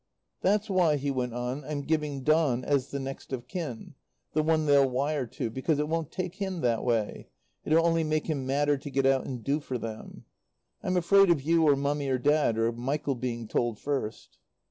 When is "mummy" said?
11.75-12.09